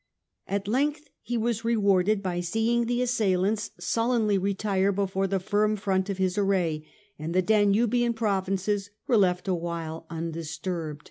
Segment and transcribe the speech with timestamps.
[0.47, 5.75] At length he was rewarded by see ing the assailants sullenly retire before the firm
[5.75, 6.87] front of his array;
[7.19, 10.99] and the Danubian provinces were left a while undisturbed.